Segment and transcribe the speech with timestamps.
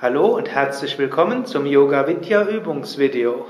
[0.00, 3.46] Hallo und herzlich willkommen zum Yoga Vidya Übungsvideo.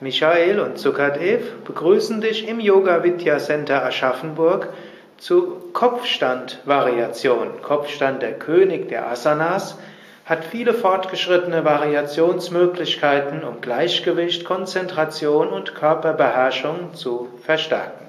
[0.00, 4.74] Michael und Sukadev begrüßen dich im Yoga Vidya Center Aschaffenburg
[5.16, 7.62] zu Kopfstand-Variation.
[7.62, 9.78] Kopfstand, der König der Asanas,
[10.26, 18.06] hat viele fortgeschrittene Variationsmöglichkeiten, um Gleichgewicht, Konzentration und Körperbeherrschung zu verstärken.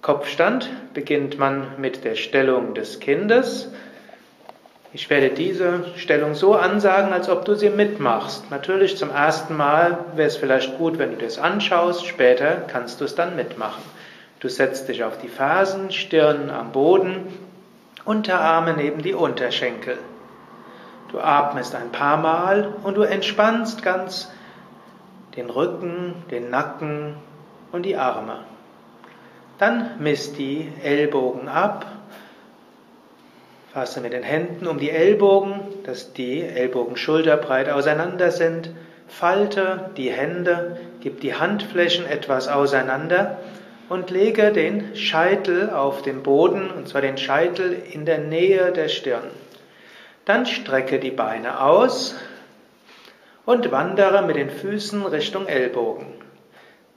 [0.00, 3.70] Kopfstand beginnt man mit der Stellung des Kindes.
[4.94, 8.50] Ich werde diese Stellung so ansagen, als ob du sie mitmachst.
[8.50, 13.04] Natürlich zum ersten Mal wäre es vielleicht gut, wenn du das anschaust, später kannst du
[13.04, 13.82] es dann mitmachen.
[14.40, 17.26] Du setzt dich auf die Fersen, Stirn am Boden,
[18.06, 19.98] Unterarme neben die Unterschenkel.
[21.12, 24.30] Du atmest ein paar Mal und du entspannst ganz
[25.36, 27.14] den Rücken, den Nacken
[27.72, 28.38] und die Arme.
[29.58, 31.84] Dann misst die Ellbogen ab
[33.72, 38.70] Fasse mit den Händen um die Ellbogen, dass die Ellbogen schulterbreit auseinander sind.
[39.08, 43.38] Falte die Hände, gib die Handflächen etwas auseinander
[43.88, 48.88] und lege den Scheitel auf den Boden, und zwar den Scheitel in der Nähe der
[48.88, 49.30] Stirn.
[50.24, 52.14] Dann strecke die Beine aus
[53.44, 56.06] und wandere mit den Füßen Richtung Ellbogen.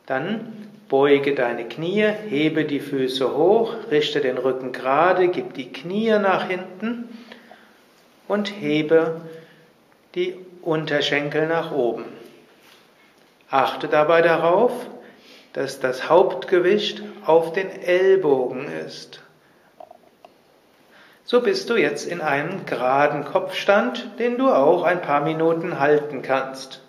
[0.06, 0.61] Dann
[0.92, 6.50] Beuge deine Knie, hebe die Füße hoch, richte den Rücken gerade, gib die Knie nach
[6.50, 7.08] hinten
[8.28, 9.22] und hebe
[10.16, 12.04] die Unterschenkel nach oben.
[13.50, 14.74] Achte dabei darauf,
[15.54, 19.22] dass das Hauptgewicht auf den Ellbogen ist.
[21.24, 26.22] So bist du jetzt in einem geraden Kopfstand, den du auch ein paar Minuten halten
[26.22, 26.82] kannst.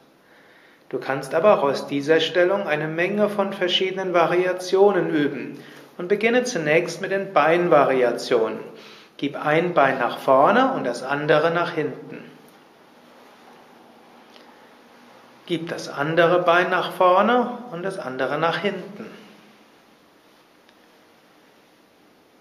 [0.92, 5.58] Du kannst aber auch aus dieser Stellung eine Menge von verschiedenen Variationen üben
[5.96, 8.60] und beginne zunächst mit den Beinvariationen.
[9.16, 12.22] Gib ein Bein nach vorne und das andere nach hinten.
[15.46, 19.06] Gib das andere Bein nach vorne und das andere nach hinten.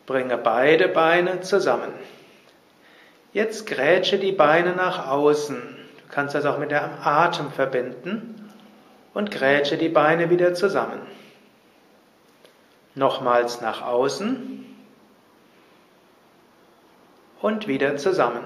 [0.06, 1.94] Bringe beide Beine zusammen.
[3.32, 5.56] Jetzt grätsche die Beine nach außen.
[5.56, 8.41] Du kannst das auch mit dem Atem verbinden
[9.14, 11.02] und grätsche die Beine wieder zusammen.
[12.96, 14.66] Nochmals nach außen
[17.42, 18.44] und wieder zusammen.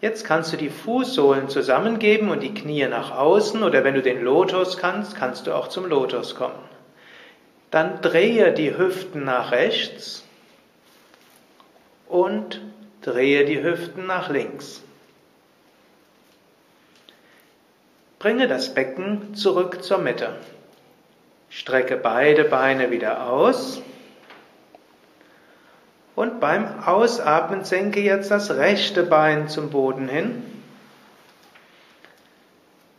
[0.00, 4.22] Jetzt kannst du die Fußsohlen zusammengeben und die Knie nach außen oder wenn du den
[4.22, 6.58] Lotus kannst, kannst du auch zum Lotus kommen.
[7.70, 10.24] Dann drehe die Hüften nach rechts
[12.08, 12.60] und
[13.02, 14.82] drehe die Hüften nach links.
[18.20, 20.28] Bringe das Becken zurück zur Mitte.
[21.48, 23.80] Strecke beide Beine wieder aus.
[26.14, 30.42] Und beim Ausatmen senke jetzt das rechte Bein zum Boden hin.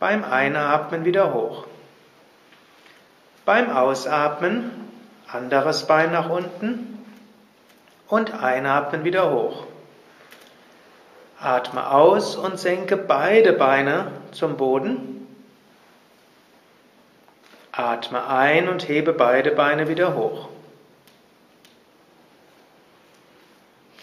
[0.00, 1.68] Beim Einatmen wieder hoch.
[3.44, 4.72] Beim Ausatmen
[5.28, 6.98] anderes Bein nach unten
[8.08, 9.66] und einatmen wieder hoch.
[11.38, 15.11] Atme aus und senke beide Beine zum Boden.
[17.72, 20.48] Atme ein und hebe beide Beine wieder hoch.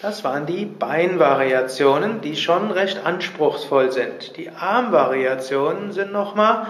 [0.02, 4.38] Das waren die Beinvariationen, die schon recht anspruchsvoll sind.
[4.38, 6.68] Die Armvariationen sind nochmal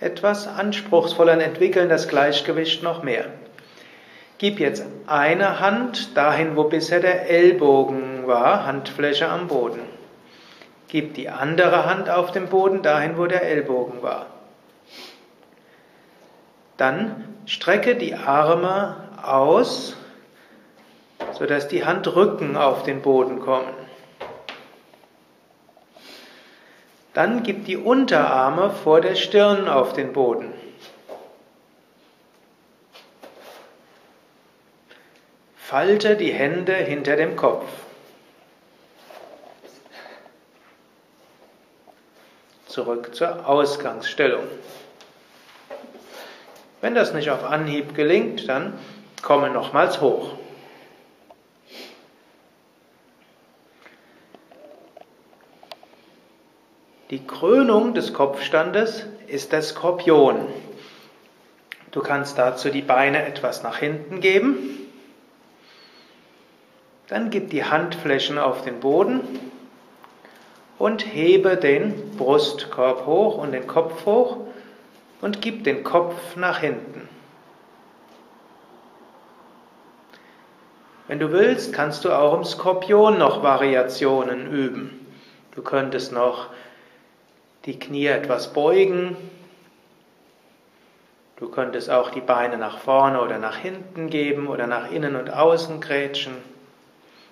[0.00, 3.26] etwas anspruchsvoller und entwickeln das Gleichgewicht noch mehr.
[4.38, 9.82] Gib jetzt eine Hand dahin, wo bisher der Ellbogen war, Handfläche am Boden.
[10.88, 14.26] Gib die andere Hand auf den Boden dahin, wo der Ellbogen war.
[16.76, 19.96] Dann strecke die Arme aus,
[21.32, 23.74] sodass die Handrücken auf den Boden kommen.
[27.14, 30.52] Dann gib die Unterarme vor der Stirn auf den Boden.
[35.56, 37.66] Falte die Hände hinter dem Kopf.
[42.72, 44.44] zurück zur Ausgangsstellung.
[46.82, 48.74] Wenn das nicht auf Anhieb gelingt, dann
[49.22, 50.30] komme nochmals hoch.
[57.10, 60.48] Die Krönung des Kopfstandes ist der Skorpion.
[61.92, 64.56] Du kannst dazu die Beine etwas nach hinten geben.
[67.06, 69.20] Dann gib die Handflächen auf den Boden
[70.80, 74.38] und hebe den Brustkorb hoch und den Kopf hoch
[75.22, 77.08] und gib den Kopf nach hinten.
[81.08, 85.06] Wenn du willst, kannst du auch im Skorpion noch Variationen üben.
[85.54, 86.48] Du könntest noch
[87.64, 89.16] die Knie etwas beugen.
[91.36, 95.32] Du könntest auch die Beine nach vorne oder nach hinten geben oder nach innen und
[95.32, 96.34] außen grätschen.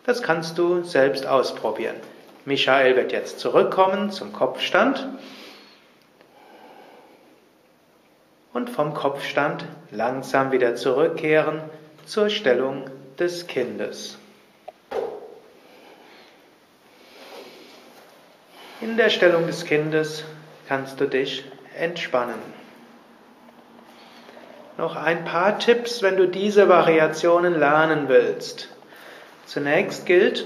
[0.04, 1.96] Das kannst du selbst ausprobieren.
[2.44, 5.08] Michael wird jetzt zurückkommen zum Kopfstand
[8.60, 11.62] und vom Kopfstand langsam wieder zurückkehren
[12.04, 12.84] zur Stellung
[13.18, 14.18] des Kindes.
[18.82, 20.24] In der Stellung des Kindes
[20.68, 21.44] kannst du dich
[21.78, 22.38] entspannen.
[24.76, 28.68] Noch ein paar Tipps, wenn du diese Variationen lernen willst.
[29.46, 30.44] Zunächst gilt,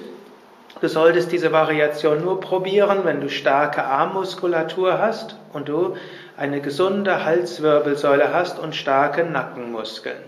[0.80, 5.96] du solltest diese Variation nur probieren, wenn du starke Armmuskulatur hast und du
[6.36, 10.22] eine gesunde Halswirbelsäule hast und starke Nackenmuskeln.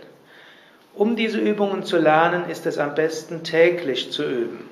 [0.95, 4.71] Um diese Übungen zu lernen, ist es am besten täglich zu üben.